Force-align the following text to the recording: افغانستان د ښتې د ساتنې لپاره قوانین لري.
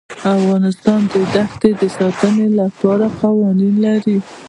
افغانستان 0.35 0.99
د 1.13 1.35
ښتې 1.51 1.69
د 1.81 1.83
ساتنې 1.97 2.47
لپاره 2.59 3.05
قوانین 3.19 3.73
لري. 3.85 4.17